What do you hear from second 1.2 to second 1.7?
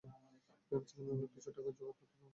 কিছু